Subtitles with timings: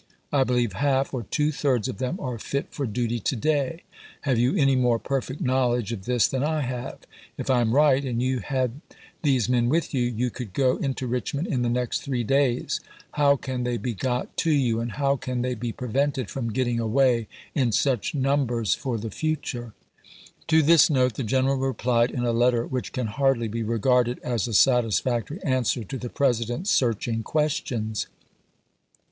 [0.33, 3.83] I believe half or two thirds of them are fit for duty to day.
[4.21, 6.97] Have you any more perfect knowledge of this than I have?
[7.37, 8.81] If I am right, and you July 13, had
[9.21, 12.79] these men with you, you could go into Richmond in ^^^11 the next three days.
[13.11, 16.51] How can they be got to you, and Part m" ^^^^^^^ *^®y ^® prevented from
[16.51, 18.17] getting away in such p.
[18.17, 18.21] 319.
[18.23, 19.73] numbers for the future?
[20.47, 24.47] To this note the general replied in a letter which can hardly be regarded as
[24.47, 28.07] a satisfactory answer to the President's searching questions.